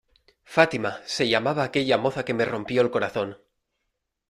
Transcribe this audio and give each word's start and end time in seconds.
Fátima, 0.53 0.91
se 1.13 1.23
llamaba 1.29 1.63
aquella 1.63 1.99
moza 2.03 2.25
que 2.25 2.33
me 2.33 2.43
rompió 2.43 2.81
el 2.81 2.89
corazón. 2.89 3.37